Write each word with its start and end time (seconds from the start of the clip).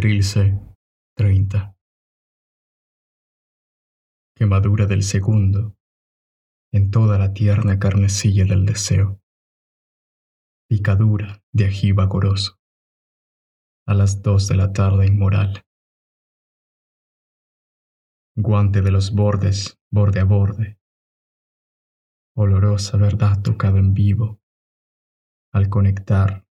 Trilce 0.00 0.58
30. 1.14 1.76
Quemadura 4.34 4.86
del 4.86 5.02
segundo 5.02 5.76
en 6.72 6.90
toda 6.90 7.18
la 7.18 7.34
tierna 7.34 7.78
carnecilla 7.78 8.46
del 8.46 8.64
deseo. 8.64 9.20
Picadura 10.70 11.44
de 11.52 11.66
ají 11.66 11.92
vagoroso 11.92 12.58
a 13.86 13.92
las 13.92 14.22
dos 14.22 14.48
de 14.48 14.56
la 14.56 14.72
tarde 14.72 15.06
inmoral. 15.06 15.66
Guante 18.36 18.80
de 18.80 18.92
los 18.92 19.14
bordes, 19.14 19.78
borde 19.92 20.20
a 20.20 20.24
borde. 20.24 20.80
Olorosa 22.34 22.96
verdad 22.96 23.42
tocada 23.42 23.78
en 23.78 23.92
vivo 23.92 24.40
al 25.52 25.68
conectar 25.68 26.46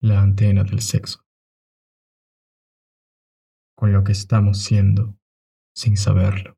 la 0.00 0.20
antena 0.20 0.64
del 0.64 0.80
sexo 0.80 1.24
lo 3.92 4.04
que 4.04 4.12
estamos 4.12 4.62
siendo 4.62 5.18
sin 5.74 5.96
saberlo. 5.96 6.56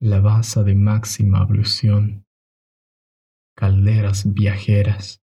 La 0.00 0.20
base 0.20 0.62
de 0.64 0.74
máxima 0.74 1.38
ablución, 1.38 2.26
calderas 3.56 4.32
viajeras 4.32 5.22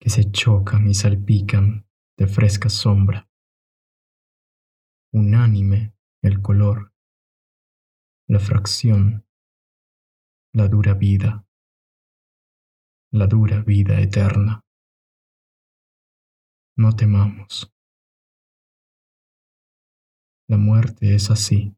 que 0.00 0.10
se 0.10 0.30
chocan 0.30 0.88
y 0.88 0.94
salpican 0.94 1.86
de 2.16 2.26
fresca 2.26 2.68
sombra. 2.68 3.28
Unánime 5.12 5.94
el 6.22 6.40
color, 6.40 6.92
la 8.26 8.40
fracción, 8.40 9.26
la 10.54 10.68
dura 10.68 10.94
vida, 10.94 11.46
la 13.10 13.26
dura 13.26 13.60
vida 13.62 14.00
eterna 14.00 14.64
no 16.82 16.96
temamos. 16.96 17.72
La 20.48 20.56
muerte 20.56 21.14
es 21.14 21.30
así. 21.30 21.76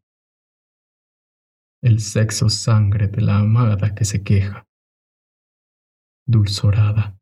El 1.82 2.00
sexo 2.00 2.48
sangre 2.48 3.08
de 3.08 3.20
la 3.20 3.36
amada 3.36 3.94
que 3.94 4.06
se 4.06 4.22
queja, 4.22 4.66
dulzorada, 6.26 7.20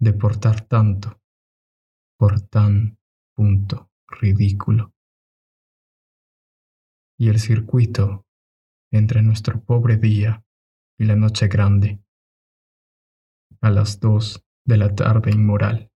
de 0.00 0.14
portar 0.14 0.62
tanto 0.66 1.20
por 2.18 2.40
tan 2.40 2.98
punto 3.34 3.90
ridículo. 4.08 4.94
Y 7.18 7.28
el 7.28 7.40
circuito 7.40 8.24
entre 8.90 9.20
nuestro 9.20 9.62
pobre 9.62 9.98
día 9.98 10.46
y 10.98 11.04
la 11.04 11.14
noche 11.14 11.48
grande, 11.48 12.02
a 13.60 13.68
las 13.68 14.00
dos 14.00 14.42
de 14.64 14.78
la 14.78 14.94
tarde 14.94 15.30
inmoral 15.30 15.90